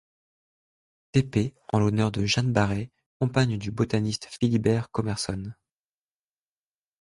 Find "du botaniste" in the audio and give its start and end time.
3.59-4.25